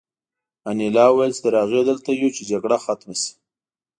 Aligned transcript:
انیلا 0.69 1.05
وویل 1.09 1.31
چې 1.35 1.41
تر 1.45 1.53
هغې 1.61 1.81
دلته 1.89 2.09
یو 2.11 2.29
چې 2.35 2.43
جګړه 2.51 2.77
ختمه 2.85 3.15
شي 3.21 3.31